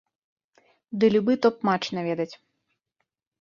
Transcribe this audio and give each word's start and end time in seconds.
Ды 1.03 1.09
любы 1.15 1.33
топ-матч 1.47 1.85
наведаць. 1.99 2.29